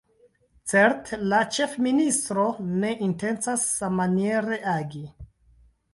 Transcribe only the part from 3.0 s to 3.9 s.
intencas